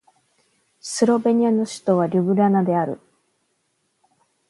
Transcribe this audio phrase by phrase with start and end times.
[0.79, 2.99] スロベニアの首都はリュブリャナである